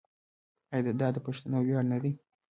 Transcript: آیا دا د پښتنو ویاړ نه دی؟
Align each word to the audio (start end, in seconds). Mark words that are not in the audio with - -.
آیا 0.75 0.93
دا 1.01 1.07
د 1.13 1.17
پښتنو 1.25 1.57
ویاړ 1.65 1.83
نه 1.91 1.97
دی؟ 2.03 2.11